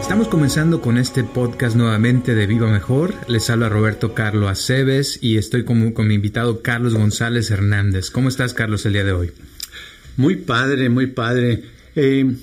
[0.00, 3.14] Estamos comenzando con este podcast nuevamente de Viva Mejor.
[3.28, 8.10] Les habla Roberto Carlos Aceves y estoy con, con mi invitado Carlos González Hernández.
[8.10, 9.32] ¿Cómo estás, Carlos, el día de hoy?
[10.16, 11.62] Muy padre, muy padre.
[11.94, 12.34] Eh,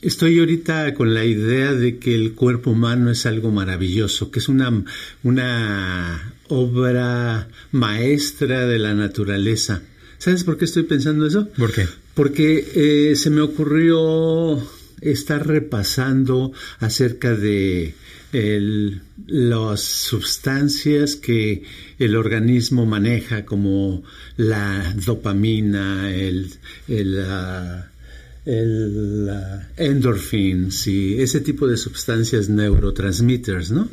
[0.00, 4.48] Estoy ahorita con la idea de que el cuerpo humano es algo maravilloso, que es
[4.48, 4.84] una,
[5.24, 9.82] una obra maestra de la naturaleza.
[10.18, 11.48] ¿Sabes por qué estoy pensando eso?
[11.56, 11.86] ¿Por qué?
[12.14, 12.64] Porque
[13.10, 14.62] eh, se me ocurrió
[15.00, 17.94] estar repasando acerca de
[19.26, 21.62] las sustancias que
[21.98, 24.04] el organismo maneja, como
[24.36, 26.52] la dopamina, el,
[26.88, 27.18] el
[28.44, 29.30] el
[29.76, 33.88] endorphins y ese tipo de sustancias neurotransmitters, ¿no?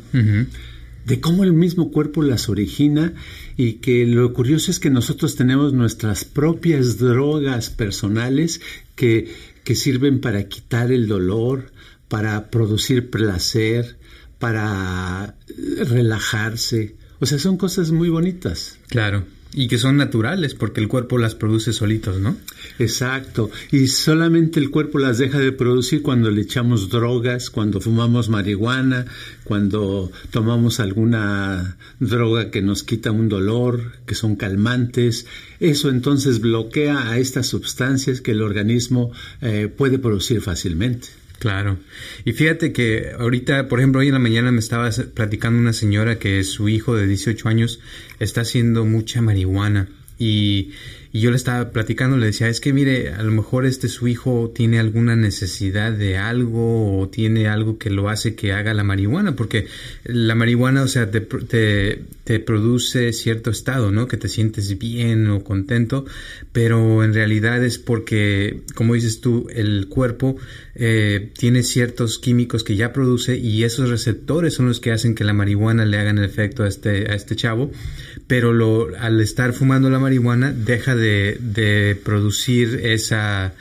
[1.04, 3.14] De cómo el mismo cuerpo las origina
[3.56, 8.60] y que lo curioso es que nosotros tenemos nuestras propias drogas personales
[8.96, 11.70] que, que sirven para quitar el dolor,
[12.08, 13.96] para producir placer,
[14.38, 15.36] para
[15.86, 16.96] relajarse.
[17.20, 18.78] O sea, son cosas muy bonitas.
[18.88, 19.24] Claro.
[19.58, 22.36] Y que son naturales porque el cuerpo las produce solitos, ¿no?
[22.78, 23.50] Exacto.
[23.72, 29.06] Y solamente el cuerpo las deja de producir cuando le echamos drogas, cuando fumamos marihuana,
[29.44, 35.24] cuando tomamos alguna droga que nos quita un dolor, que son calmantes.
[35.58, 39.10] Eso entonces bloquea a estas sustancias que el organismo
[39.40, 41.08] eh, puede producir fácilmente.
[41.38, 41.78] Claro.
[42.24, 46.18] Y fíjate que ahorita, por ejemplo, hoy en la mañana me estaba platicando una señora
[46.18, 47.80] que su hijo de 18 años
[48.18, 49.88] está haciendo mucha marihuana
[50.18, 50.72] y
[51.16, 54.06] y yo le estaba platicando, le decía, es que mire, a lo mejor este su
[54.06, 58.84] hijo tiene alguna necesidad de algo o tiene algo que lo hace que haga la
[58.84, 59.66] marihuana, porque
[60.04, 64.08] la marihuana, o sea, te, te, produce cierto estado, ¿no?
[64.08, 66.04] Que te sientes bien o contento,
[66.52, 70.36] pero en realidad es porque, como dices tú, el cuerpo
[70.74, 75.24] eh, tiene ciertos químicos que ya produce y esos receptores son los que hacen que
[75.24, 77.70] la marihuana le hagan el efecto a este, a este chavo,
[78.26, 83.54] pero lo, al estar fumando la marihuana deja de de, producir esa,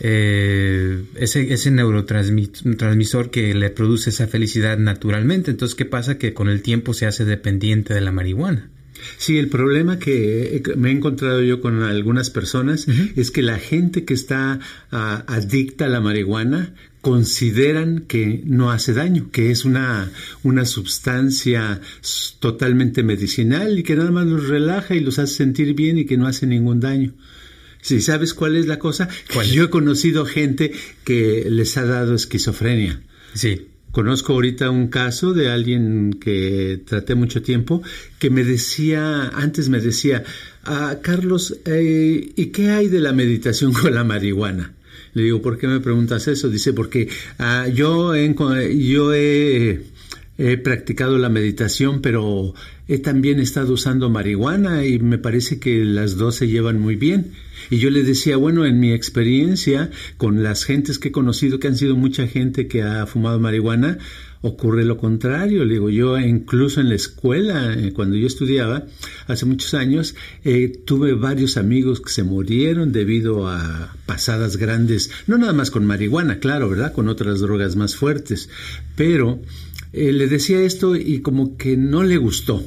[0.00, 5.50] eh, ese, ese neurotransmisor que le produce esa felicidad naturalmente.
[5.50, 6.18] Entonces, ¿qué pasa?
[6.18, 8.70] Que con el tiempo se hace dependiente de la marihuana.
[9.18, 12.86] Sí, el problema que me he encontrado yo con algunas personas
[13.16, 18.94] es que la gente que está ah, adicta a la marihuana consideran que no hace
[18.94, 20.10] daño, que es una,
[20.44, 21.80] una sustancia
[22.38, 26.16] totalmente medicinal y que nada más los relaja y los hace sentir bien y que
[26.16, 27.12] no hace ningún daño.
[27.82, 29.08] Si sabes cuál es la cosa,
[29.52, 30.72] yo he conocido gente
[31.04, 33.02] que les ha dado esquizofrenia.
[33.34, 33.66] Sí.
[33.90, 37.82] Conozco ahorita un caso de alguien que traté mucho tiempo
[38.18, 40.24] que me decía, antes me decía,
[40.64, 44.72] ah, Carlos, eh, ¿y qué hay de la meditación con la marihuana?
[45.14, 46.48] Le digo, ¿por qué me preguntas eso?
[46.48, 47.08] Dice, porque
[47.38, 49.82] ah, yo, yo he,
[50.38, 52.54] he practicado la meditación, pero
[52.88, 57.32] he también estado usando marihuana y me parece que las dos se llevan muy bien.
[57.70, 61.68] Y yo le decía, bueno, en mi experiencia con las gentes que he conocido, que
[61.68, 63.98] han sido mucha gente que ha fumado marihuana,
[64.42, 65.64] ocurre lo contrario.
[65.64, 68.84] Le digo, yo incluso en la escuela, eh, cuando yo estudiaba,
[69.26, 70.14] hace muchos años,
[70.44, 75.86] eh, tuve varios amigos que se murieron debido a pasadas grandes, no nada más con
[75.86, 76.92] marihuana, claro, ¿verdad?
[76.92, 78.50] Con otras drogas más fuertes.
[78.96, 79.40] Pero
[79.92, 82.62] eh, le decía esto y como que no le gustó.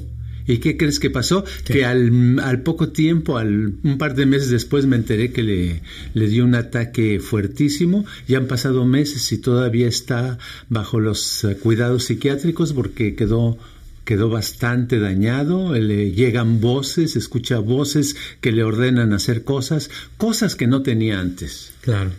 [0.48, 1.44] ¿Y qué crees que pasó?
[1.66, 5.82] Que al, al, poco tiempo, al, un par de meses después, me enteré que le,
[6.14, 8.06] le dio un ataque fuertísimo.
[8.28, 10.38] Ya han pasado meses y todavía está
[10.70, 13.58] bajo los cuidados psiquiátricos porque quedó
[14.06, 20.68] quedó bastante dañado, le llegan voces, escucha voces que le ordenan hacer cosas, cosas que
[20.68, 21.74] no tenía antes.
[21.82, 22.12] Claro.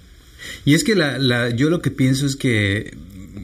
[0.64, 2.96] Y es que la, la, yo lo que pienso es que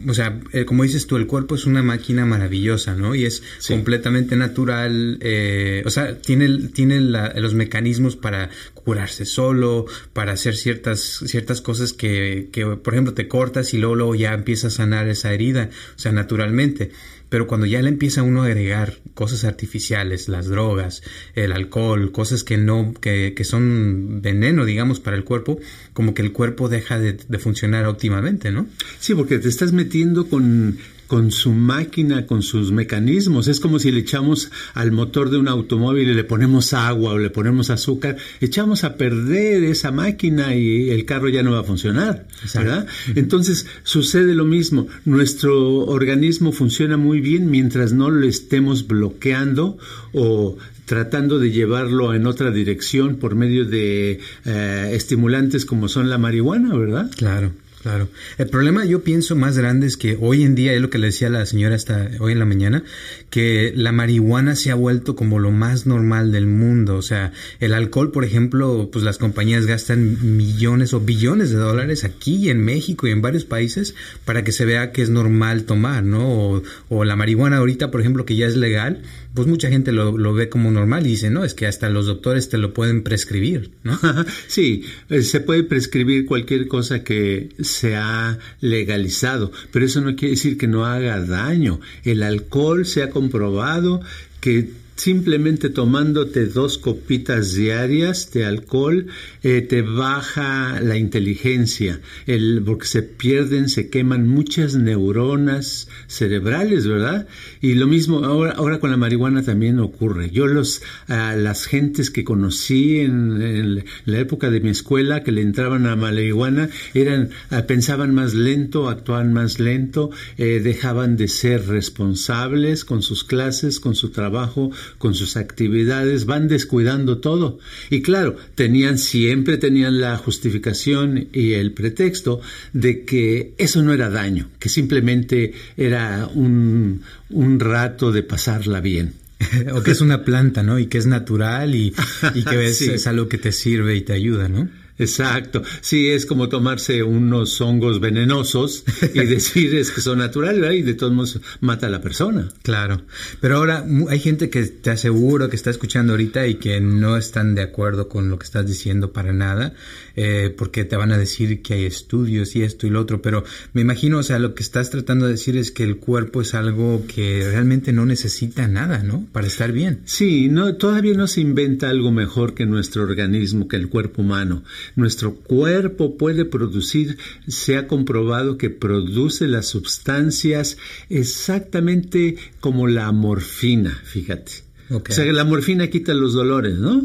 [0.09, 3.15] o sea, eh, como dices tú, el cuerpo es una máquina maravillosa, ¿no?
[3.15, 10.33] Y es completamente natural, eh, o sea, tiene, tiene los mecanismos para curarse solo, para
[10.33, 14.69] hacer ciertas, ciertas cosas que, que, por ejemplo, te cortas y luego, luego ya empieza
[14.69, 16.91] a sanar esa herida, o sea, naturalmente.
[17.33, 21.03] Pero cuando ya le empieza uno a agregar cosas artificiales, las drogas,
[21.35, 25.59] el alcohol, cosas que no, que, que son veneno, digamos, para el cuerpo,
[25.95, 28.67] como que el cuerpo deja de, de funcionar óptimamente, ¿no?
[29.01, 30.77] Sí, porque te estás metiendo con
[31.13, 33.47] con su máquina, con sus mecanismos.
[33.47, 37.19] Es como si le echamos al motor de un automóvil y le ponemos agua o
[37.19, 41.65] le ponemos azúcar, echamos a perder esa máquina y el carro ya no va a
[41.65, 42.87] funcionar, ¿verdad?
[43.15, 44.87] Entonces sucede lo mismo.
[45.05, 49.77] Nuestro organismo funciona muy bien mientras no lo estemos bloqueando
[50.15, 50.57] o
[50.87, 56.75] tratando de llevarlo en otra dirección por medio de eh, estimulantes como son la marihuana,
[56.75, 57.11] ¿verdad?
[57.19, 57.53] Claro.
[57.83, 58.09] Claro.
[58.39, 61.09] El problema yo pienso más grande es que hoy en día, es lo que le
[61.09, 62.85] decía la señora hasta hoy en la mañana,
[63.29, 66.97] que la marihuana se ha vuelto como lo más normal del mundo.
[66.97, 72.05] O sea, el alcohol, por ejemplo, pues las compañías gastan millones o billones de dólares
[72.05, 76.05] aquí en México y en varios países para que se vea que es normal tomar,
[76.05, 76.29] ¿no?
[76.29, 79.03] O, o la marihuana ahorita, por ejemplo, que ya es legal,
[79.35, 82.07] pues mucha gente lo, lo, ve como normal y dice, no, es que hasta los
[82.07, 83.99] doctores te lo pueden prescribir, ¿no?
[84.47, 90.35] sí, eh, se puede prescribir cualquier cosa que se ha legalizado, pero eso no quiere
[90.35, 91.81] decir que no haga daño.
[92.05, 94.03] El alcohol se ha comprobado
[94.41, 99.09] que simplemente tomándote dos copitas diarias de alcohol
[99.43, 107.27] eh, te baja la inteligencia, el, porque se pierden, se queman muchas neuronas cerebrales, ¿verdad?
[107.61, 110.31] Y lo mismo ahora, ahora con la marihuana también ocurre.
[110.31, 115.43] Yo los, a las gentes que conocí en, la época de mi escuela que le
[115.43, 117.31] entraban a marihuana eran,
[117.67, 123.97] pensaban más lento, actuaban más lento, eh, dejaban de ser responsables con sus clases, con
[123.97, 127.59] su trabajo, con sus actividades, van descuidando todo.
[127.91, 132.41] Y claro, tenían siempre tenían la justificación y el pretexto
[132.73, 139.15] de que eso no era daño, que simplemente era un, un rato de pasarla bien.
[139.75, 140.79] o que es una planta, ¿no?
[140.79, 141.93] Y que es natural y,
[142.35, 144.69] y que es, es algo que te sirve y te ayuda, ¿no?
[144.99, 145.63] Exacto.
[145.81, 148.85] Sí, es como tomarse unos hongos venenosos
[149.15, 152.49] y decir es que son naturales y de todos modos mata a la persona.
[152.63, 153.03] Claro.
[153.41, 157.55] Pero ahora hay gente que te aseguro que está escuchando ahorita y que no están
[157.55, 159.75] de acuerdo con lo que estás diciendo para nada,
[160.17, 163.23] eh, porque te van a decir que hay estudios y esto y lo otro.
[163.23, 166.43] Pero me imagino, o sea, lo que estás tratando de decir es que el cuerpo
[166.43, 169.27] es algo que realmente no necesita nada, ¿no?
[169.33, 170.01] Para estar bien.
[170.05, 174.63] Sí, no, todavía no se inventa algo mejor que nuestro organismo, que el cuerpo humano.
[174.97, 180.77] Nuestro cuerpo puede producir, se ha comprobado que produce las sustancias
[181.09, 184.73] exactamente como la morfina, fíjate.
[184.91, 187.03] O sea que la morfina quita los dolores, ¿no?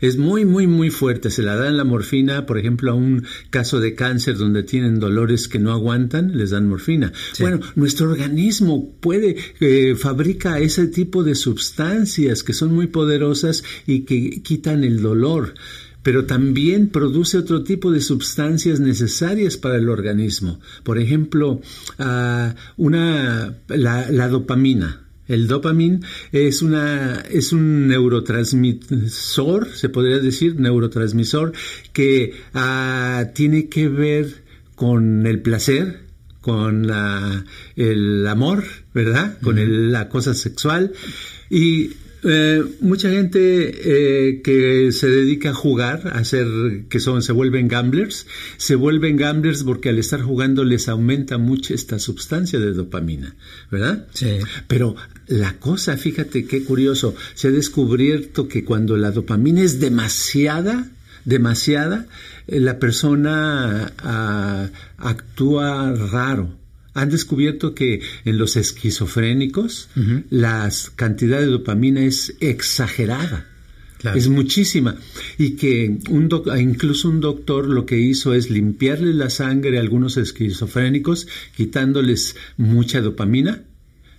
[0.00, 1.30] Es muy, muy, muy fuerte.
[1.30, 5.48] Se la dan la morfina, por ejemplo, a un caso de cáncer donde tienen dolores
[5.48, 7.12] que no aguantan, les dan morfina.
[7.40, 14.00] Bueno, nuestro organismo puede, eh, fabrica ese tipo de sustancias que son muy poderosas y
[14.00, 15.54] que quitan el dolor
[16.02, 20.60] pero también produce otro tipo de sustancias necesarias para el organismo.
[20.82, 21.60] Por ejemplo,
[21.98, 25.00] uh, una, la, la, dopamina.
[25.28, 26.00] El dopamina
[26.32, 31.52] es, una, es un neurotransmisor, se podría decir, neurotransmisor,
[31.92, 34.42] que uh, tiene que ver
[34.74, 36.00] con el placer,
[36.40, 36.90] con
[37.76, 39.38] el amor, ¿verdad?
[39.40, 40.92] Con el, la cosa sexual.
[41.48, 41.92] Y
[42.24, 46.46] eh, mucha gente eh, que se dedica a jugar, a hacer,
[46.88, 48.26] que son, se vuelven gamblers,
[48.58, 53.34] se vuelven gamblers porque al estar jugando les aumenta mucho esta sustancia de dopamina,
[53.70, 54.06] ¿verdad?
[54.14, 54.38] Sí.
[54.68, 54.94] Pero
[55.26, 60.88] la cosa, fíjate qué curioso, se ha descubierto que cuando la dopamina es demasiada,
[61.24, 62.06] demasiada,
[62.46, 66.61] eh, la persona ah, actúa raro
[66.94, 69.88] han descubierto que en los esquizofrénicos
[70.30, 73.48] la cantidad de dopamina es exagerada.
[74.14, 74.96] Es muchísima.
[75.38, 80.16] Y que un incluso un doctor lo que hizo es limpiarle la sangre a algunos
[80.16, 83.62] esquizofrénicos, quitándoles mucha dopamina,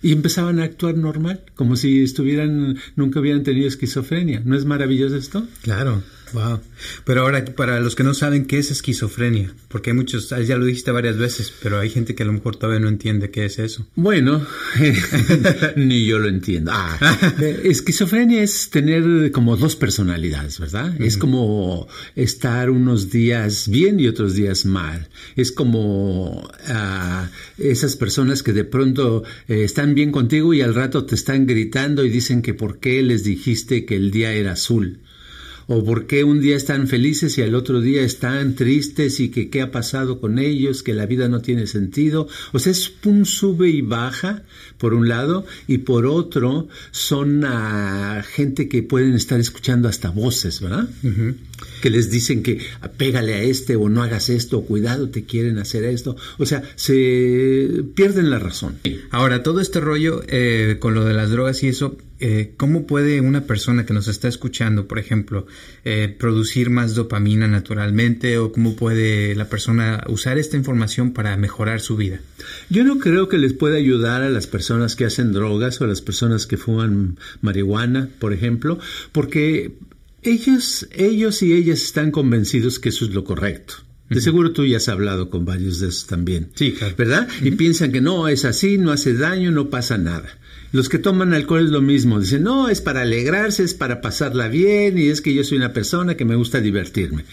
[0.02, 4.42] y empezaban a actuar normal, como si estuvieran, nunca hubieran tenido esquizofrenia.
[4.44, 5.46] ¿No es maravilloso esto?
[5.62, 6.02] Claro.
[6.34, 6.60] Wow.
[7.04, 10.56] Pero ahora, para los que no saben qué es esquizofrenia, porque hay muchos, ah, ya
[10.56, 13.44] lo dijiste varias veces, pero hay gente que a lo mejor todavía no entiende qué
[13.44, 13.86] es eso.
[13.94, 14.44] Bueno,
[15.76, 16.72] ni yo lo entiendo.
[16.74, 16.98] Ah,
[17.40, 21.00] eh, esquizofrenia es tener como dos personalidades, ¿verdad?
[21.00, 21.86] Es como
[22.16, 25.08] estar unos días bien y otros días mal.
[25.36, 27.26] Es como uh,
[27.58, 32.04] esas personas que de pronto eh, están bien contigo y al rato te están gritando
[32.04, 34.98] y dicen que por qué les dijiste que el día era azul
[35.66, 39.48] o por qué un día están felices y al otro día están tristes y que
[39.48, 42.28] qué ha pasado con ellos, que la vida no tiene sentido.
[42.52, 44.42] O sea, es un sube y baja,
[44.78, 50.60] por un lado, y por otro son a gente que pueden estar escuchando hasta voces,
[50.60, 50.88] ¿verdad?
[51.80, 52.60] Que les dicen que
[52.96, 56.16] pégale a este o no hagas esto, o cuidado, te quieren hacer esto.
[56.38, 58.76] O sea, se pierden la razón.
[59.10, 63.20] Ahora, todo este rollo eh, con lo de las drogas y eso, eh, ¿cómo puede
[63.20, 65.46] una persona que nos está escuchando, por ejemplo,
[65.84, 71.82] eh, producir más dopamina naturalmente o cómo puede la persona usar esta información para mejorar
[71.82, 72.22] su vida?
[72.70, 75.86] Yo no creo que les pueda ayudar a las personas que hacen drogas o a
[75.86, 78.78] las personas que fuman marihuana, por ejemplo,
[79.12, 79.72] porque
[80.22, 83.74] ellos, ellos y ellas están convencidos que eso es lo correcto.
[84.08, 86.48] De seguro tú ya has hablado con varios de esos también.
[86.54, 86.94] Sí, claro.
[86.96, 87.28] ¿Verdad?
[87.42, 90.38] Y piensan que no, es así, no hace daño, no pasa nada.
[90.74, 92.18] Los que toman alcohol es lo mismo.
[92.18, 95.72] Dicen, no, es para alegrarse, es para pasarla bien y es que yo soy una
[95.72, 97.24] persona que me gusta divertirme.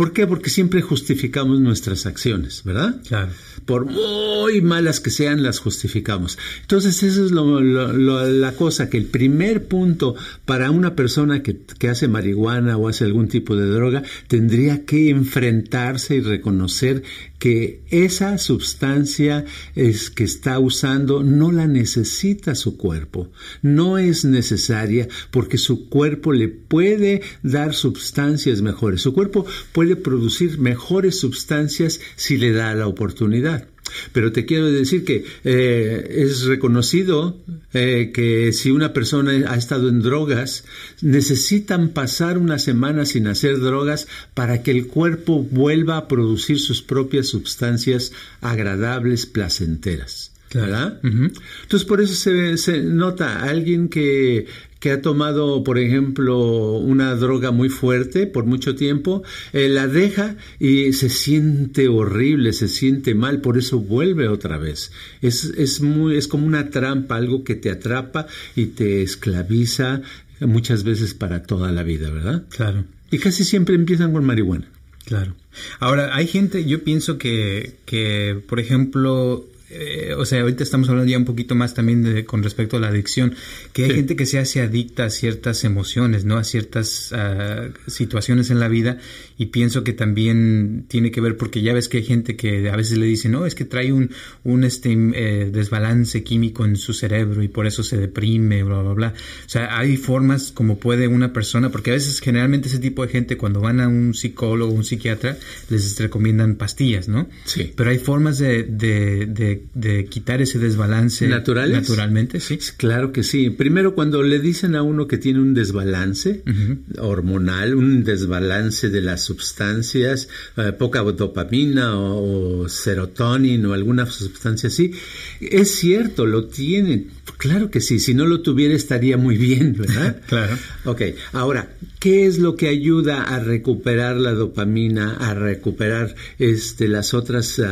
[0.00, 0.26] ¿Por qué?
[0.26, 3.02] Porque siempre justificamos nuestras acciones, ¿verdad?
[3.06, 3.32] Claro.
[3.66, 6.38] Por muy malas que sean, las justificamos.
[6.62, 10.14] Entonces, esa es la cosa, que el primer punto
[10.46, 15.10] para una persona que, que hace marihuana o hace algún tipo de droga, tendría que
[15.10, 17.02] enfrentarse y reconocer
[17.40, 23.30] que esa sustancia es que está usando no la necesita su cuerpo,
[23.62, 30.58] no es necesaria porque su cuerpo le puede dar sustancias mejores, su cuerpo puede producir
[30.58, 33.66] mejores sustancias si le da la oportunidad.
[34.12, 37.38] Pero te quiero decir que eh, es reconocido
[37.72, 40.64] eh, que si una persona ha estado en drogas,
[41.02, 46.82] necesitan pasar una semana sin hacer drogas para que el cuerpo vuelva a producir sus
[46.82, 50.32] propias sustancias agradables, placenteras.
[50.52, 50.98] ¿verdad?
[51.04, 54.46] Entonces por eso se, se nota alguien que
[54.80, 59.22] que ha tomado, por ejemplo, una droga muy fuerte por mucho tiempo,
[59.52, 64.90] eh, la deja y se siente horrible, se siente mal, por eso vuelve otra vez.
[65.20, 70.00] Es, es, muy, es como una trampa, algo que te atrapa y te esclaviza
[70.40, 72.44] muchas veces para toda la vida, ¿verdad?
[72.48, 72.84] Claro.
[73.10, 74.66] Y casi siempre empiezan con marihuana.
[75.04, 75.34] Claro.
[75.78, 81.10] Ahora, hay gente, yo pienso que, que por ejemplo, eh, o sea, ahorita estamos hablando
[81.10, 83.34] ya un poquito más también de, con respecto a la adicción,
[83.72, 86.38] que hay gente que se hace adicta a ciertas emociones, ¿no?
[86.38, 88.98] A ciertas uh, situaciones en la vida
[89.40, 92.76] y pienso que también tiene que ver porque ya ves que hay gente que a
[92.76, 94.10] veces le dice, no, es que trae un,
[94.44, 98.92] un este, eh, desbalance químico en su cerebro y por eso se deprime, bla, bla,
[98.92, 99.14] bla.
[99.46, 103.10] O sea, hay formas como puede una persona, porque a veces generalmente ese tipo de
[103.10, 105.38] gente cuando van a un psicólogo o un psiquiatra
[105.70, 107.26] les recomiendan pastillas, ¿no?
[107.46, 107.72] Sí.
[107.74, 111.80] Pero hay formas de, de, de de, quitar ese desbalance ¿Naturales?
[111.80, 112.58] naturalmente, sí.
[112.76, 113.50] Claro que sí.
[113.50, 116.78] Primero, cuando le dicen a uno que tiene un desbalance uh -huh.
[116.98, 124.68] hormonal, un desbalance de las sustancias, eh, poca dopamina o, o serotonina o alguna sustancia
[124.68, 124.92] así,
[125.40, 127.06] es cierto, lo tiene.
[127.38, 130.20] Claro que sí, si no lo tuviera estaría muy bien, ¿verdad?
[130.26, 130.56] claro.
[130.84, 137.14] Ok, ahora, ¿qué es lo que ayuda a recuperar la dopamina, a recuperar este, las
[137.14, 137.64] otras, uh,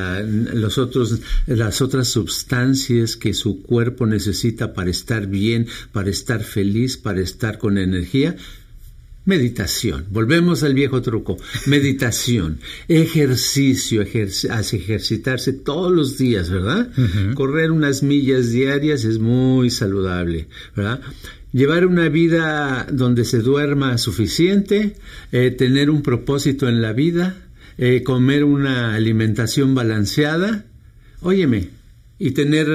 [0.55, 6.97] los otros, las otras sustancias que su cuerpo necesita para estar bien, para estar feliz,
[6.97, 8.37] para estar con energía?
[9.29, 10.07] Meditación.
[10.11, 11.37] Volvemos al viejo truco.
[11.67, 12.61] Meditación.
[12.89, 14.01] Ejercicio.
[14.01, 14.33] Ejerc
[14.73, 16.89] ejercitarse todos los días, ¿verdad?
[16.97, 17.35] Uh -huh.
[17.35, 21.03] Correr unas millas diarias es muy saludable, ¿verdad?
[21.53, 24.97] Llevar una vida donde se duerma suficiente,
[25.31, 27.37] eh, tener un propósito en la vida,
[27.77, 30.65] eh, comer una alimentación balanceada.
[31.21, 31.69] Óyeme,
[32.19, 32.67] y tener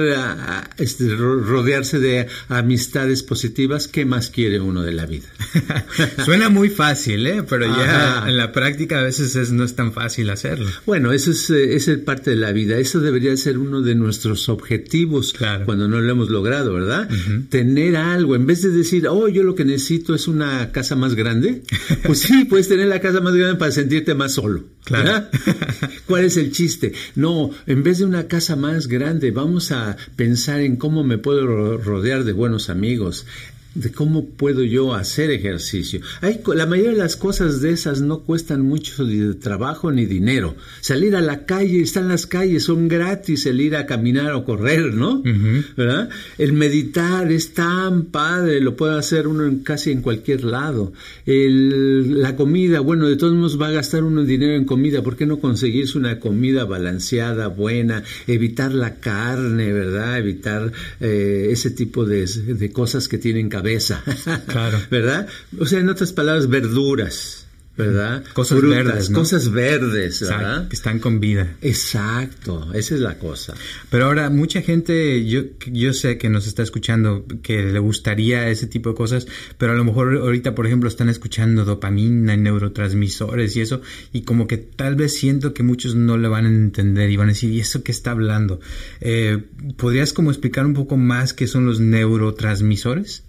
[0.78, 5.28] este, rodearse de amistades positivas, ¿qué más quiere uno de la vida?
[6.24, 7.42] Suena muy fácil, ¿eh?
[7.48, 8.28] pero ya Ajá.
[8.28, 10.70] en la práctica a veces es, no es tan fácil hacerlo.
[10.86, 12.78] Bueno, eso es, eh, parte de la vida.
[12.78, 15.66] Eso debería ser uno de nuestros objetivos claro.
[15.66, 17.08] cuando no lo hemos logrado, ¿verdad?
[17.10, 17.48] Uh -huh.
[17.48, 21.14] Tener algo, en vez de decir, oh, yo lo que necesito es una casa más
[21.14, 21.62] grande,
[22.04, 24.64] pues sí, puedes tener la casa más grande para sentirte más solo.
[24.84, 25.26] Claro.
[26.06, 26.92] ¿Cuál es el chiste?
[27.14, 31.76] No, en vez de una casa más grande, vamos a pensar en cómo me puedo
[31.76, 33.26] rodear de buenos amigos,
[33.74, 36.00] de cómo puedo yo hacer ejercicio.
[36.20, 40.54] Hay, la mayoría de las cosas de esas no cuestan mucho de trabajo ni dinero.
[40.80, 44.94] Salir a la calle, están las calles, son gratis el ir a caminar o correr,
[44.94, 45.16] ¿no?
[45.16, 45.64] Uh -huh.
[45.76, 46.08] ¿verdad?
[46.38, 50.92] El meditar es tan padre, lo puede hacer uno en, casi en cualquier lado.
[51.26, 55.16] El, la comida, bueno, de todos modos va a gastar uno dinero en comida, ¿por
[55.16, 58.04] qué no conseguirse una comida balanceada, buena?
[58.28, 60.18] Evitar la carne, ¿verdad?
[60.18, 64.02] Evitar eh, ese tipo de, de cosas que tienen calorías cabeza.
[64.46, 64.78] Claro.
[64.90, 65.26] ¿Verdad?
[65.58, 67.43] O sea, en otras palabras, verduras.
[67.76, 68.24] ¿Verdad?
[68.34, 69.18] Cosas verdes, ¿no?
[69.18, 70.68] Cosas verdes, Exacto, ¿verdad?
[70.68, 71.56] que están con vida.
[71.60, 73.54] Exacto, esa es la cosa.
[73.90, 78.68] Pero ahora, mucha gente, yo, yo sé que nos está escuchando, que le gustaría ese
[78.68, 79.26] tipo de cosas,
[79.58, 84.22] pero a lo mejor ahorita, por ejemplo, están escuchando dopamina y neurotransmisores y eso, y
[84.22, 87.32] como que tal vez siento que muchos no le van a entender y van a
[87.32, 88.60] decir, ¿y eso qué está hablando?
[89.00, 89.42] Eh,
[89.76, 93.24] ¿Podrías como explicar un poco más qué son los neurotransmisores?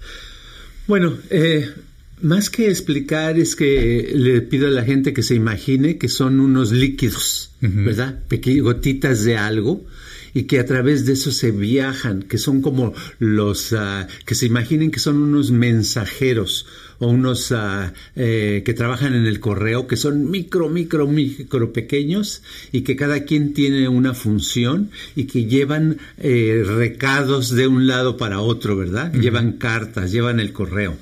[0.87, 1.67] Bueno, eh,
[2.25, 6.39] más que explicar es que le pido a la gente que se imagine que son
[6.39, 8.19] unos líquidos, ¿verdad?
[8.27, 9.85] Pequeñas gotitas de algo
[10.33, 14.47] y que a través de eso se viajan, que son como los, uh, que se
[14.47, 16.65] imaginen que son unos mensajeros
[16.99, 22.41] o unos uh, eh, que trabajan en el correo, que son micro, micro, micro pequeños
[22.71, 28.17] y que cada quien tiene una función y que llevan eh, recados de un lado
[28.17, 29.11] para otro, ¿verdad?
[29.13, 29.21] Uh -huh.
[29.21, 30.97] Llevan cartas, llevan el correo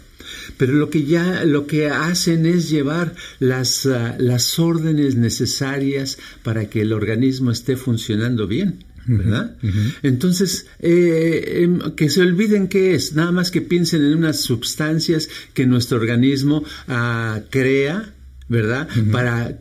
[0.57, 6.69] pero lo que ya lo que hacen es llevar las, uh, las órdenes necesarias para
[6.69, 8.85] que el organismo esté funcionando bien.
[9.05, 9.57] ¿verdad?
[9.61, 9.93] Uh -huh.
[10.03, 15.65] Entonces, eh, que se olviden qué es, nada más que piensen en unas sustancias que
[15.65, 18.13] nuestro organismo uh, crea,
[18.47, 18.87] ¿verdad?
[18.95, 19.11] Uh -huh.
[19.11, 19.59] para,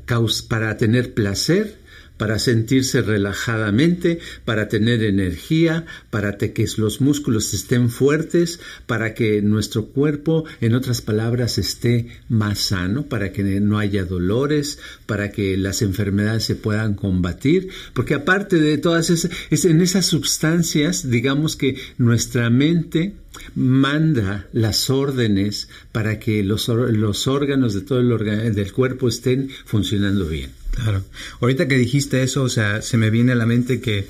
[0.49, 1.82] para tener placer,
[2.17, 9.87] para sentirse relajadamente, para tener energía, para que los músculos estén fuertes, para que nuestro
[9.87, 15.83] cuerpo, en otras palabras, esté más sano, para que no haya dolores, para que las
[15.83, 21.77] enfermedades se puedan combatir, porque aparte de todas esas, es en esas sustancias, digamos que
[21.99, 23.15] nuestra mente
[23.55, 30.27] manda las órdenes para que los, los órganos de todo el del cuerpo estén funcionando
[30.27, 30.62] bien.
[30.73, 31.05] Claro.
[31.41, 34.07] Ahorita que dijiste eso, o sea, se me viene a la mente que,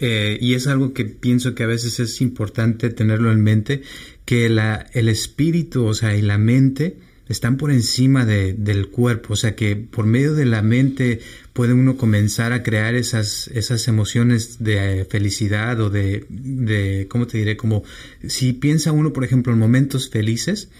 [0.00, 3.82] eh, y es algo que pienso que a veces es importante tenerlo en mente,
[4.24, 6.96] que la, el espíritu, o sea, y la mente
[7.28, 11.20] están por encima de, del cuerpo, o sea, que por medio de la mente
[11.52, 17.36] puede uno comenzar a crear esas, esas emociones de felicidad o de, de, ¿cómo te
[17.36, 17.58] diré?
[17.58, 17.84] Como
[18.26, 20.70] si piensa uno, por ejemplo, en momentos felices,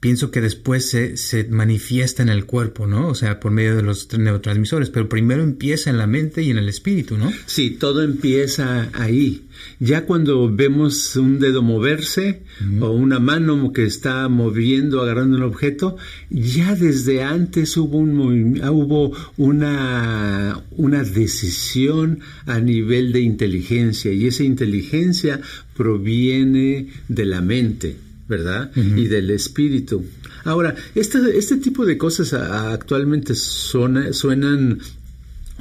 [0.00, 3.08] pienso que después se, se, manifiesta en el cuerpo, ¿no?
[3.08, 6.58] O sea, por medio de los neurotransmisores, pero primero empieza en la mente y en
[6.58, 7.32] el espíritu, ¿no?
[7.46, 9.44] Sí, todo empieza ahí.
[9.80, 12.82] Ya cuando vemos un dedo moverse uh -huh.
[12.84, 15.96] o una mano que está moviendo, agarrando un objeto,
[16.30, 24.44] ya desde antes hubo, un, hubo una, una decisión a nivel de inteligencia y esa
[24.44, 25.40] inteligencia
[25.74, 28.05] proviene de la mente.
[28.28, 28.70] ¿Verdad?
[28.76, 28.98] Uh -huh.
[28.98, 30.04] Y del espíritu.
[30.44, 34.80] Ahora, este, este tipo de cosas a, actualmente suena, suenan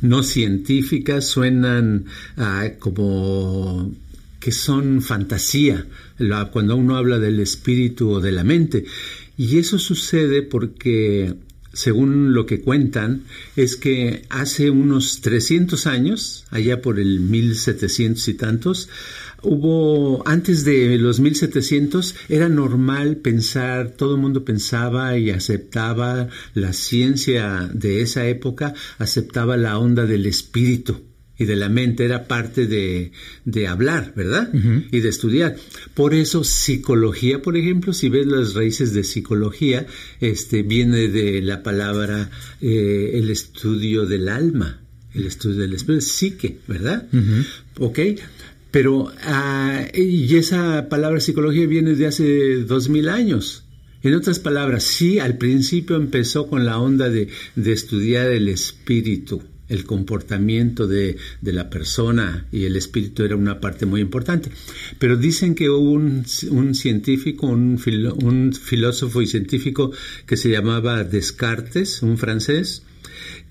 [0.01, 2.05] no científicas, suenan
[2.37, 3.91] a, como
[4.39, 5.87] que son fantasía,
[6.19, 8.85] la, cuando uno habla del espíritu o de la mente.
[9.37, 11.35] Y eso sucede porque
[11.75, 13.23] según lo que cuentan,
[13.55, 18.89] es que hace unos 300 años, allá por el 1700 y tantos,
[19.41, 26.73] hubo, antes de los 1700, era normal pensar, todo el mundo pensaba y aceptaba la
[26.73, 31.01] ciencia de esa época, aceptaba la onda del espíritu
[31.37, 33.11] y de la mente era parte de,
[33.43, 34.49] de hablar, ¿verdad?
[34.53, 34.87] Uh -huh.
[34.91, 35.55] Y de estudiar.
[35.93, 39.85] Por eso psicología, por ejemplo, si ves las raíces de psicología,
[40.21, 42.29] este viene de la palabra
[42.61, 44.81] eh, el estudio del alma,
[45.13, 47.07] el estudio del espíritu, psique, ¿verdad?
[47.11, 47.45] Uh -huh.
[47.79, 47.99] ¿Ok?
[48.75, 53.63] Pero, uh, y esa palabra psicología viene de hace dos mil años.
[54.03, 59.85] En otras palabras, sí, al principio empezó con la onda de, estudiar el espíritu, el
[59.85, 64.51] comportamiento de, la persona y el espíritu era una parte muy importante.
[64.99, 66.25] Pero dicen que hubo un,
[66.75, 67.79] científico, un,
[68.23, 69.93] un, filósofo y científico
[70.25, 72.83] que se llamaba Descartes, un francés,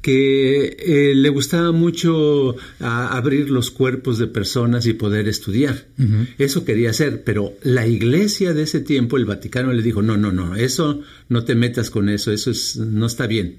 [0.03, 5.87] que eh, le gustaba mucho a, abrir los cuerpos de personas y poder estudiar.
[5.99, 6.29] Uh -huh.
[6.39, 10.33] Eso quería hacer, pero la iglesia de ese tiempo, el Vaticano, le dijo, no, no,
[10.33, 13.57] no, eso no te metas con eso, eso es, no está bien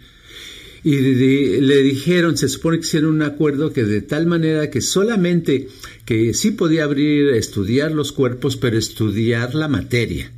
[0.86, 4.82] y de, le dijeron, se supone que hicieron un acuerdo que de tal manera que
[4.82, 5.68] solamente
[6.06, 10.32] que sí podía abrir, estudiar los cuerpos, pero estudiar la materia,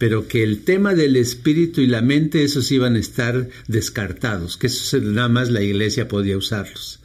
[0.00, 4.68] pero que el tema del espíritu y la mente, esos iban a estar descartados, que
[4.68, 7.00] eso nada más la iglesia podía usarlos.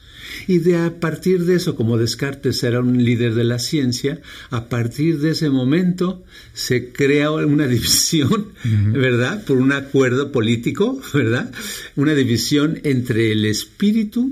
[0.47, 4.69] Y de a partir de eso, como Descartes era un líder de la ciencia, a
[4.69, 8.31] partir de ese momento se crea una división,
[8.63, 8.91] uh -huh.
[8.93, 9.43] ¿verdad?
[9.43, 11.51] Por un acuerdo político, ¿verdad?
[11.97, 14.31] Una división entre el espíritu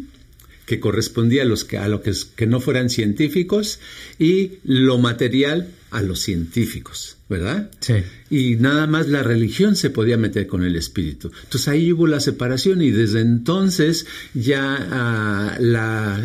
[0.65, 3.79] que correspondía a los que a lo que, que no fueran científicos
[4.17, 7.69] y lo material a los científicos, ¿verdad?
[7.79, 7.95] Sí.
[8.29, 11.31] Y nada más la religión se podía meter con el espíritu.
[11.43, 16.19] Entonces ahí hubo la separación y desde entonces ya ah, la,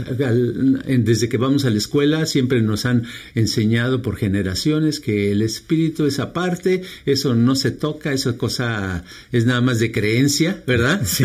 [0.87, 3.05] desde que vamos a la escuela siempre nos han
[3.35, 9.45] enseñado por generaciones que el espíritu es aparte, eso no se toca, esa cosa es
[9.45, 11.03] nada más de creencia, ¿verdad?
[11.05, 11.25] Sí.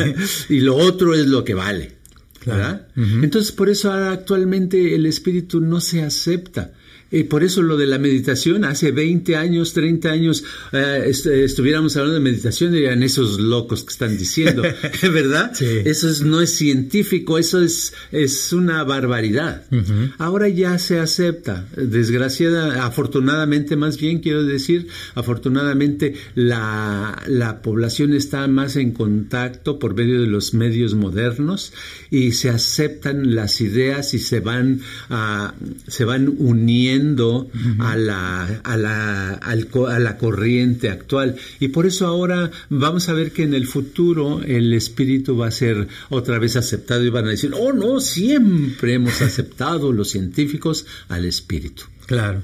[0.50, 2.04] y lo otro es lo que vale.
[2.46, 2.88] ¿verdad?
[2.96, 6.74] Entonces, por eso actualmente el espíritu no se acepta.
[7.14, 12.16] Y por eso lo de la meditación, hace 20 años, 30 años, eh, estuviéramos hablando
[12.16, 14.64] de meditación, dirían esos locos que están diciendo,
[15.04, 15.52] ¿verdad?
[15.54, 15.68] Sí.
[15.86, 19.64] Eso es, no es científico, eso es, es una barbaridad.
[20.18, 28.48] Ahora ya se acepta, desgraciada, afortunadamente más bien quiero decir, afortunadamente la, la población está
[28.48, 31.74] más en contacto por medio de los medios modernos
[32.10, 35.54] y se aceptan las ideas y se van, a,
[35.88, 37.03] se van uniendo
[37.80, 41.36] a, la, a, la, a la corriente actual.
[41.60, 45.52] Y por eso ahora vamos a ver que en el futuro el espíritu va a
[45.52, 50.86] ser otra vez aceptado y van a decir, oh no, siempre hemos aceptado los científicos
[51.10, 51.84] al espíritu.
[52.06, 52.42] Claro.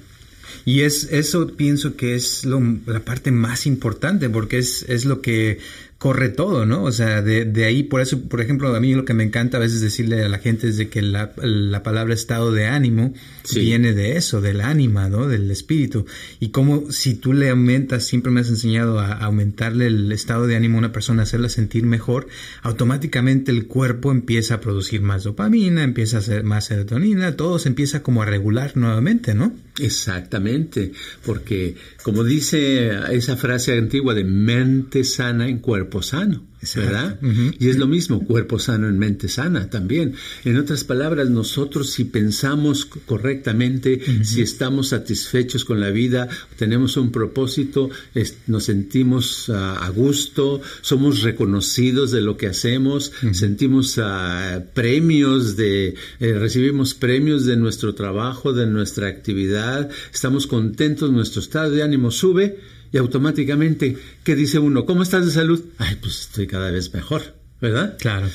[0.66, 5.22] Y es eso pienso que es lo, la parte más importante porque es, es lo
[5.22, 5.60] que
[6.00, 6.84] corre todo, ¿no?
[6.84, 9.58] O sea, de, de, ahí, por eso, por ejemplo, a mí lo que me encanta
[9.58, 13.14] a veces decirle a la gente es de que la, la palabra estado de ánimo
[13.44, 13.60] sí.
[13.60, 15.28] viene de eso, del ánima, ¿no?
[15.28, 16.06] Del espíritu.
[16.40, 20.56] Y como si tú le aumentas, siempre me has enseñado a, aumentarle el estado de
[20.56, 22.30] ánimo a una persona, hacerla sentir mejor,
[22.62, 27.68] automáticamente el cuerpo empieza a producir más dopamina, empieza a hacer más serotonina, todo se
[27.68, 29.52] empieza como a regular nuevamente, ¿no?
[29.78, 30.94] Exactamente,
[31.26, 37.20] porque como dice esa frase antigua de mente sana en cuerpo sano, ¿verdad?
[37.22, 37.56] Uh -huh.
[37.60, 40.16] Y es lo mismo, cuerpo sano en mente sana también.
[40.44, 44.24] En otras palabras, nosotros si pensamos correctamente, uh -huh.
[44.24, 50.62] si estamos satisfechos con la vida, tenemos un propósito, es, nos sentimos uh, a gusto,
[50.82, 53.34] somos reconocidos de lo que hacemos, -huh.
[53.34, 61.12] sentimos ah, premios de, eh, recibimos premios de nuestro trabajo, de nuestra actividad, estamos contentos,
[61.12, 62.58] nuestro estado de ánimo sube,
[62.92, 64.86] y automáticamente, ¿qué dice uno?
[64.86, 65.64] ¿Cómo estás de salud?
[65.78, 67.22] Ay, pues estoy cada vez mejor,
[67.62, 67.98] ¿verdad?
[68.00, 68.28] Claro.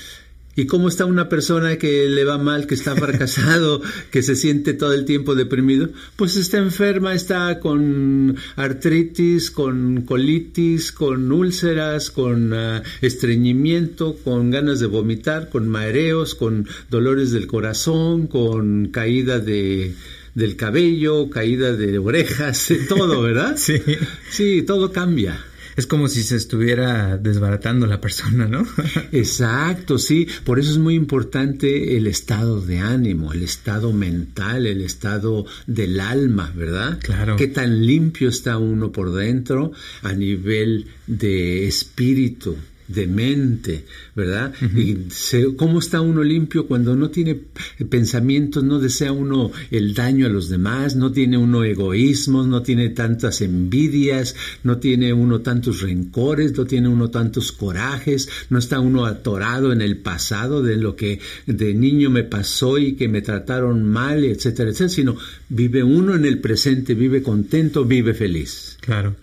[0.57, 4.72] ¿Y cómo está una persona que le va mal, que está fracasado, que se siente
[4.72, 5.88] todo el tiempo deprimido?
[6.14, 14.79] Pues está enferma, está con artritis, con colitis, con úlceras, con uh, estreñimiento, con ganas
[14.79, 19.94] de vomitar, con mareos, con dolores del corazón, con caída de
[20.35, 23.55] del cabello, caída de orejas, todo, ¿verdad?
[23.57, 23.74] sí.
[24.31, 25.40] Sí, todo cambia.
[25.76, 28.66] Es como si se estuviera desbaratando la persona, ¿no?
[29.12, 30.28] Exacto, sí.
[30.44, 36.00] Por eso es muy importante el estado de ánimo, el estado mental, el estado del
[36.00, 36.98] alma, ¿verdad?
[37.02, 37.37] Claro.
[37.37, 42.56] Qué tan limpio está uno por dentro a nivel de espíritu
[42.88, 44.53] de mente, ¿verdad?
[44.61, 44.79] Uh -huh.
[44.79, 47.38] Y se, cómo está uno limpio cuando no tiene
[47.88, 52.90] pensamientos, no desea uno el daño a los demás, no tiene uno egoísmos, no tiene
[52.90, 59.07] tantas envidias, no tiene uno tantos rencores, no tiene uno tantos corajes, no está uno
[59.07, 63.85] atorado en el pasado de lo que de niño me pasó y que me trataron
[63.85, 65.16] mal, etcétera, etcétera, sino
[65.49, 68.77] vive uno en el presente, vive contento, vive feliz.
[68.81, 69.16] Claro.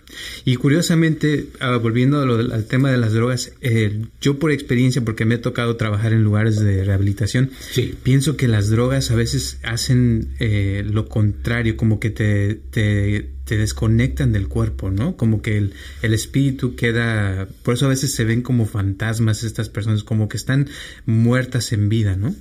[0.44, 5.36] Y curiosamente, uh, volviendo al tema de las drogas, eh, yo por experiencia, porque me
[5.36, 7.94] ha tocado trabajar en lugares de rehabilitación, sí.
[8.02, 13.56] pienso que las drogas a veces hacen eh, lo contrario, como que te, te, te,
[13.56, 15.16] desconectan del cuerpo, ¿no?
[15.16, 19.68] Como que el, el, espíritu queda, por eso a veces se ven como fantasmas estas
[19.68, 20.68] personas, como que están
[21.06, 22.34] muertas en vida, ¿no?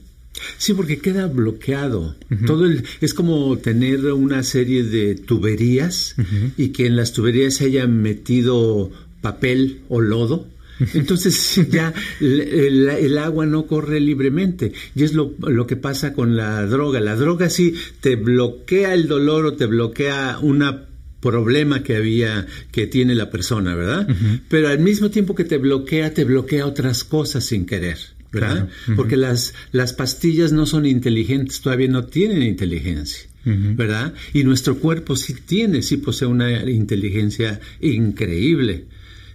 [0.57, 2.15] Sí, porque queda bloqueado.
[2.29, 2.45] Uh -huh.
[2.47, 6.51] Todo el, es como tener una serie de tuberías uh -huh.
[6.57, 10.47] y que en las tuberías se haya metido papel o lodo.
[10.93, 14.71] Entonces ya el, el, el, agua no corre libremente.
[14.95, 16.99] Y es lo, lo, que pasa con la droga.
[16.99, 20.87] La droga sí te bloquea el dolor o te bloquea una
[21.21, 24.07] problema que había que tiene la persona, ¿verdad?
[24.09, 24.41] Uh -huh.
[24.49, 27.97] Pero al mismo tiempo que te bloquea, te bloquea otras cosas sin querer.
[28.31, 28.51] ¿verdad?
[28.51, 28.65] Claro.
[28.65, 28.95] Uh -huh.
[28.95, 33.29] Porque las, las pastillas no son inteligentes, todavía no tienen inteligencia.
[33.43, 34.13] ¿Verdad?
[34.33, 38.85] Y nuestro cuerpo sí tiene, sí posee una inteligencia increíble.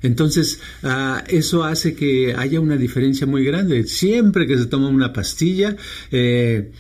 [0.02, 3.85] Entonces, uh, eso hace que haya una diferencia muy grande.
[3.85, 5.76] Siempre que se toma una pastilla,
[6.11, 6.70] eh,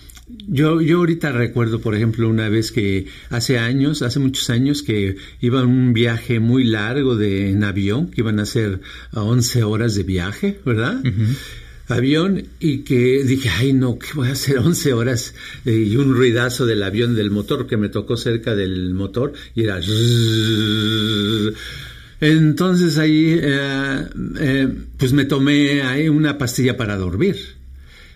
[0.48, 5.16] yo, yo ahorita recuerdo, por ejemplo, una vez que hace años, hace muchos años, que
[5.40, 8.80] iba a un viaje muy largo de, en avión, que iban a ser
[9.12, 11.00] 11 horas de viaje, ¿verdad?
[11.04, 11.36] Uh -huh
[11.88, 15.34] avión y que dije, ay no, ¿qué voy a hacer 11 horas?
[15.64, 19.64] Eh, y un ruidazo del avión, del motor, que me tocó cerca del motor y
[19.64, 19.80] era...
[22.20, 24.06] Entonces ahí, eh,
[24.40, 27.36] eh, pues me tomé ahí una pastilla para dormir.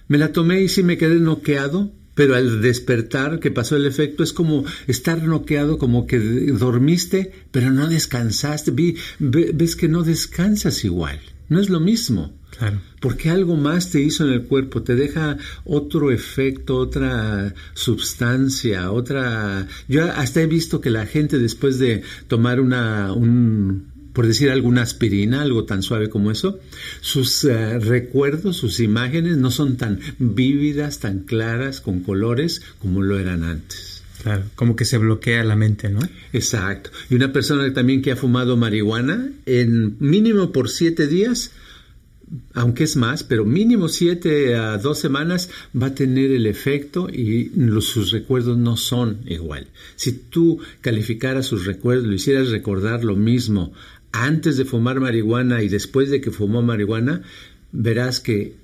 [0.09, 4.23] Me la tomé y sí me quedé noqueado, pero al despertar, que pasó el efecto,
[4.23, 8.73] es como estar noqueado, como que dormiste, pero no descansaste.
[9.19, 11.21] ves que no descansas igual.
[11.51, 12.33] No es lo mismo.
[12.57, 12.81] Claro.
[13.01, 19.67] Porque algo más te hizo en el cuerpo, te deja otro efecto, otra sustancia, otra...
[19.89, 24.83] Yo hasta he visto que la gente después de tomar una, un, por decir alguna
[24.83, 26.61] aspirina, algo tan suave como eso,
[27.01, 33.19] sus eh, recuerdos, sus imágenes no son tan vívidas, tan claras, con colores como lo
[33.19, 33.90] eran antes.
[34.23, 36.01] Claro, como que se bloquea la mente, ¿no?
[36.33, 36.91] Exacto.
[37.09, 41.53] Y una persona también que ha fumado marihuana, en mínimo por siete días,
[42.55, 47.51] aunque es más, pero mínimo siete a dos semanas va a tener el efecto y
[47.81, 49.67] sus recuerdos no son igual.
[49.97, 53.73] Si tú calificaras sus recuerdos, lo hicieras recordar lo mismo
[54.13, 57.23] antes de fumar marihuana y después de que fumó marihuana,
[57.73, 58.55] verás que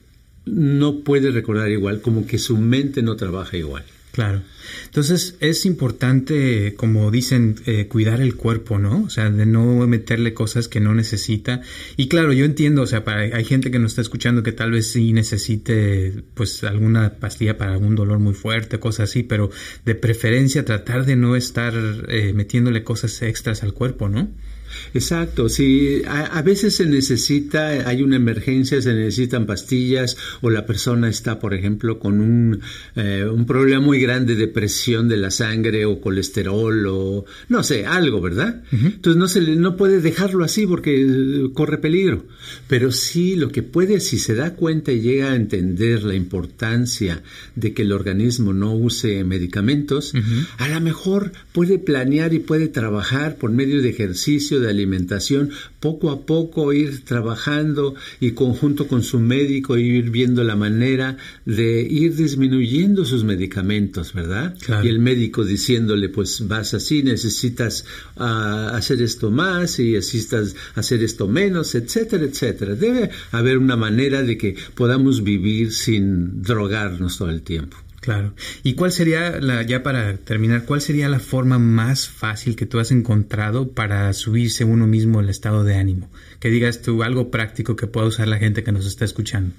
[0.45, 3.85] no puede recordar igual, como que su mente no trabaja igual.
[4.17, 4.41] Claro.
[4.87, 9.03] Entonces es importante, como dicen, eh, cuidar el cuerpo, ¿no?
[9.03, 11.61] O sea, de no meterle cosas que no necesita.
[11.99, 14.71] Y claro, yo entiendo, o sea, para, hay gente que nos está escuchando que tal
[14.71, 19.51] vez sí necesite, pues, alguna pastilla para algún dolor muy fuerte, cosas así, pero
[19.85, 21.75] de preferencia tratar de no estar
[22.09, 24.31] eh, metiéndole cosas extras al cuerpo, ¿no?
[24.95, 31.09] Exacto, sí, a, veces se necesita, hay una emergencia, se necesitan pastillas o la persona
[31.09, 32.61] está, por ejemplo, con un,
[32.95, 37.87] eh, un problema muy grande de presión de la sangre o colesterol o no sé,
[37.87, 38.63] algo, ¿verdad?
[38.73, 42.27] Entonces no, se le, no puede dejarlo así porque eh, corre peligro,
[42.69, 47.23] pero sí lo que puede, si se da cuenta y llega a entender la importancia
[47.55, 50.13] de que el organismo no use medicamentos,
[50.59, 55.51] a lo mejor puede planear y puede trabajar por medio de ejercicio, de alimentación,
[55.81, 61.83] poco a poco ir trabajando y conjunto con su médico ir viendo la manera de
[61.83, 64.57] ir disminuyendo sus medicamentos, ¿verdad?
[64.83, 67.85] Y el médico diciéndole, pues vas así, necesitas
[68.17, 72.75] ah, hacer esto más y necesitas hacer esto menos, etcétera, etcétera.
[72.75, 77.86] Debe haber una manera de que podamos vivir sin drogarnos todo el tiempo.
[78.07, 78.35] Claro.
[78.63, 82.93] ¿Y cuál sería, ya para terminar, cuál sería la forma más fácil que tú has
[82.93, 86.09] encontrado para subirse uno mismo el estado de ánimo?
[86.39, 89.57] Que digas tú algo práctico que pueda usar la gente que nos está escuchando.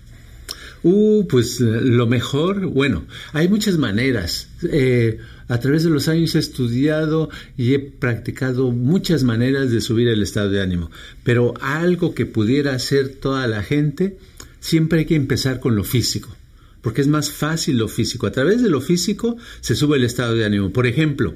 [0.81, 4.47] Uh, pues eh, lo mejor, bueno, hay muchas maneras.
[4.63, 5.17] Eh,
[5.49, 10.23] a través de los años he estudiado y he practicado muchas maneras de subir el
[10.23, 10.89] estado de ánimo,
[11.25, 14.17] pero algo que pudiera hacer toda la gente,
[14.61, 16.36] siempre hay que empezar con lo físico
[16.81, 18.27] porque es más fácil lo físico.
[18.27, 20.71] A través de lo físico se sube el estado de ánimo.
[20.71, 21.35] Por ejemplo,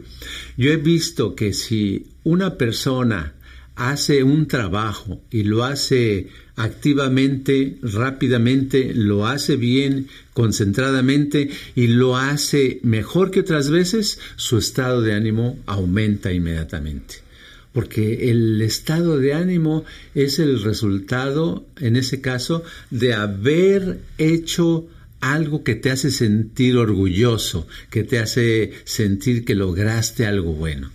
[0.58, 3.34] yo he visto que si una persona
[3.76, 12.80] hace un trabajo y lo hace activamente, rápidamente, lo hace bien, concentradamente y lo hace
[12.84, 17.16] mejor que otras veces, su estado de ánimo aumenta inmediatamente.
[17.74, 24.88] Porque el estado de ánimo es el resultado, en ese caso, de haber hecho
[25.22, 30.92] algo que te hace sentir orgulloso, que te hace sentir que lograste algo bueno.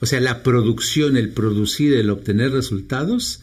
[0.00, 3.40] O sea, la producción, el producir, el obtener resultados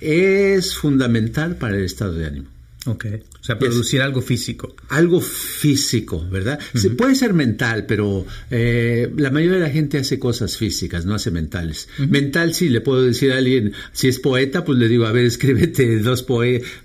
[0.00, 2.48] es fundamental para el estado de ánimo.
[2.84, 3.06] Ok.
[3.40, 4.74] O sea, producir algo físico.
[4.88, 6.58] Algo físico, ¿verdad?
[6.96, 11.30] puede ser mental, pero eh, la mayoría de la gente hace cosas físicas, no hace
[11.30, 11.88] mentales.
[11.98, 15.24] Mental sí, le puedo decir a alguien, si es poeta, pues le digo, a ver,
[15.26, 16.24] escríbete dos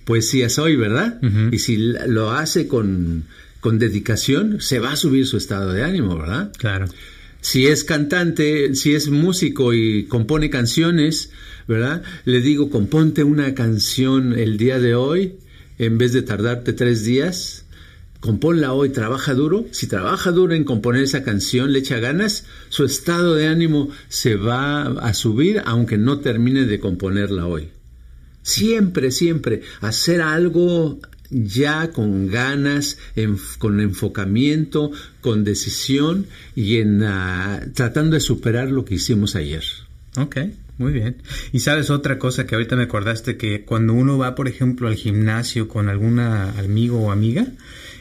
[0.05, 1.19] poesías hoy, ¿verdad?
[1.51, 3.23] Y si lo hace con,
[3.59, 6.51] con dedicación, se va a subir su estado de ánimo, ¿verdad?
[6.57, 6.87] Claro.
[7.41, 11.31] Si es cantante, si es músico y compone canciones,
[11.67, 12.03] ¿verdad?
[12.25, 15.37] Le digo, componte una canción el día de hoy
[15.77, 17.65] en vez de tardarte tres días,
[18.19, 19.65] componla hoy, trabaja duro.
[19.71, 24.35] Si trabaja duro en componer esa canción, le echa ganas, su estado de ánimo se
[24.35, 27.69] va a subir aunque no termine de componerla hoy.
[28.41, 32.97] Siempre, siempre, hacer algo ya con ganas,
[33.57, 39.63] con enfocamiento, con decisión y en ah, tratando de superar lo que hicimos ayer.
[40.15, 40.37] Ok.
[40.77, 41.23] Muy bien.
[41.51, 44.95] Y sabes otra cosa que ahorita me acordaste que cuando uno va, por ejemplo, al
[44.95, 47.47] gimnasio con alguna amigo o amiga,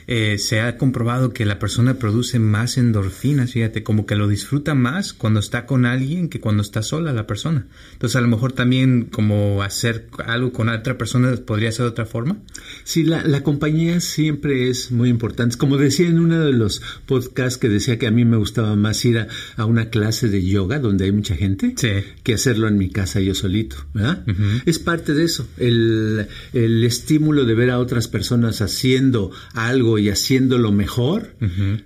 [0.06, 4.74] eh, se ha comprobado que la persona produce más endorfinas, fíjate, como que lo disfruta
[4.74, 7.66] más cuando está con alguien que cuando está sola la persona.
[7.92, 12.06] Entonces a lo mejor también como hacer algo con otra persona podría ser de otra
[12.06, 12.38] forma.
[12.84, 15.56] Sí, la, la compañía siempre es muy importante.
[15.56, 19.04] Como decía en uno de los podcasts que decía que a mí me gustaba más
[19.04, 21.74] ir a, a una clase de yoga donde hay mucha gente
[22.22, 24.24] que hacerlo en mi casa yo solito, ¿verdad?
[24.66, 30.08] Es parte de eso, el, el estímulo de ver a otras personas haciendo algo y
[30.08, 31.34] haciéndolo mejor,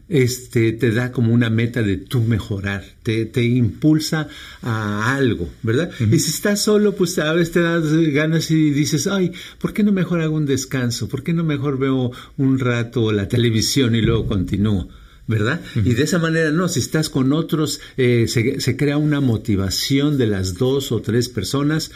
[0.08, 4.28] este, te da como una meta de tú mejorar, te, te impulsa
[4.62, 5.90] a algo, ¿verdad?
[5.98, 9.82] Y si estás solo, pues a veces te das ganas y dices, ay, ¿por qué
[9.82, 11.08] no mejor hago un descanso?
[11.08, 14.88] ¿Por qué no mejor veo un rato la televisión y luego continúo?
[15.26, 15.60] ¿verdad?
[15.76, 20.18] Y de esa manera, no, si estás con otros, eh, se, se, crea una motivación
[20.18, 21.92] de las dos o tres personas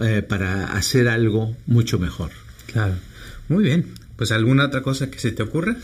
[0.00, 2.30] eh, para hacer algo mucho mejor.
[2.66, 2.94] Claro.
[3.48, 3.86] Muy bien.
[4.18, 5.78] Pues alguna otra cosa que se te ocurra.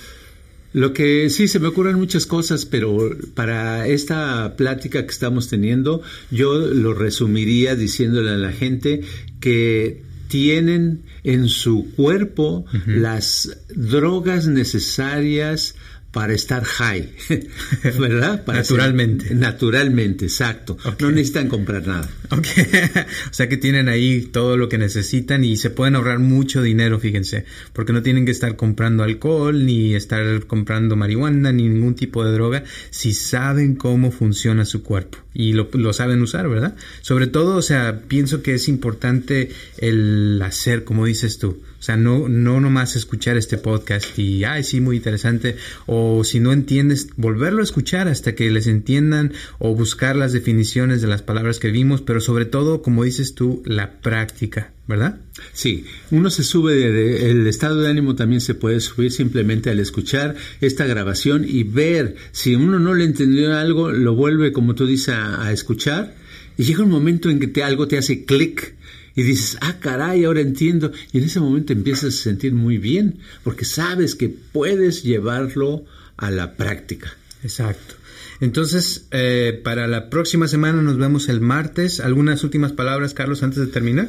[0.74, 6.02] Lo que sí, se me ocurren muchas cosas, pero para esta plática que estamos teniendo,
[6.32, 9.02] yo lo resumiría diciéndole a la gente
[9.38, 12.96] que tienen en su cuerpo uh -huh.
[12.96, 15.76] las drogas necesarias
[16.14, 17.10] para estar high,
[17.98, 18.44] ¿verdad?
[18.44, 19.28] Para naturalmente.
[19.28, 20.74] Ser, naturalmente, exacto.
[20.74, 20.94] Okay.
[21.00, 22.08] No necesitan comprar nada.
[22.30, 22.64] Okay.
[23.30, 27.00] o sea que tienen ahí todo lo que necesitan y se pueden ahorrar mucho dinero,
[27.00, 32.24] fíjense, porque no tienen que estar comprando alcohol, ni estar comprando marihuana, ni ningún tipo
[32.24, 36.76] de droga, si saben cómo funciona su cuerpo y lo, lo saben usar, ¿verdad?
[37.02, 41.60] Sobre todo, o sea, pienso que es importante el hacer, como dices tú.
[41.78, 45.56] O sea, no, no nomás escuchar este podcast y, ay, sí, muy interesante.
[45.84, 51.02] O si no entiendes, volverlo a escuchar hasta que les entiendan o buscar las definiciones
[51.02, 55.20] de las palabras que vimos, pero sobre todo, como dices tú, la práctica, ¿verdad?
[55.52, 59.80] Sí, uno se sube, de, el estado de ánimo también se puede subir simplemente al
[59.80, 64.86] escuchar esta grabación y ver si uno no le entendió algo, lo vuelve, como tú
[64.86, 66.14] dices, a, a escuchar
[66.56, 68.74] y llega un momento en que te, algo te hace clic
[69.16, 70.92] y dices, ah, caray, ahora entiendo.
[71.12, 75.84] Y en ese momento empiezas a sentir muy bien, porque sabes que puedes llevarlo
[76.16, 77.16] a la práctica.
[77.42, 77.94] Exacto.
[78.40, 82.00] Entonces, eh, para la próxima semana nos vemos el martes.
[82.00, 84.08] ¿Algunas últimas palabras, Carlos, antes de terminar?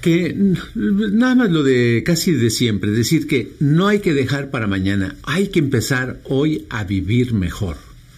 [0.00, 0.34] Que
[0.74, 5.16] nada más lo de casi de siempre, decir que no hay que dejar para mañana,
[5.22, 7.76] hay que empezar hoy a vivir mejor.